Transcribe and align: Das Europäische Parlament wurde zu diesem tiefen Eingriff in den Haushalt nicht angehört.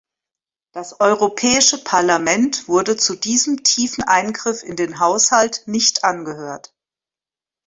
Das 0.73 0.99
Europäische 0.99 1.77
Parlament 1.77 2.67
wurde 2.67 2.97
zu 2.97 3.15
diesem 3.15 3.61
tiefen 3.61 4.03
Eingriff 4.03 4.63
in 4.63 4.75
den 4.75 4.99
Haushalt 4.99 5.61
nicht 5.67 6.03
angehört. 6.03 6.73